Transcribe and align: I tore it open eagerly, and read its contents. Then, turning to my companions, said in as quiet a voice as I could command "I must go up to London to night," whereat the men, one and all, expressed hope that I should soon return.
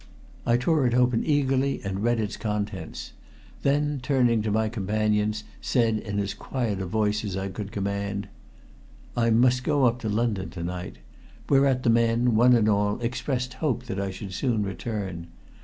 I 0.47 0.57
tore 0.57 0.87
it 0.87 0.95
open 0.95 1.23
eagerly, 1.23 1.79
and 1.83 2.01
read 2.01 2.19
its 2.19 2.35
contents. 2.35 3.13
Then, 3.61 3.99
turning 4.01 4.41
to 4.41 4.49
my 4.49 4.67
companions, 4.67 5.43
said 5.61 5.99
in 5.99 6.17
as 6.19 6.33
quiet 6.33 6.81
a 6.81 6.87
voice 6.87 7.23
as 7.23 7.37
I 7.37 7.49
could 7.49 7.71
command 7.71 8.27
"I 9.15 9.29
must 9.29 9.63
go 9.63 9.85
up 9.85 9.99
to 9.99 10.09
London 10.09 10.49
to 10.49 10.63
night," 10.63 10.95
whereat 11.49 11.83
the 11.83 11.91
men, 11.91 12.33
one 12.33 12.53
and 12.55 12.67
all, 12.67 12.99
expressed 12.99 13.53
hope 13.61 13.83
that 13.83 13.99
I 13.99 14.09
should 14.09 14.33
soon 14.33 14.63
return. 14.63 15.27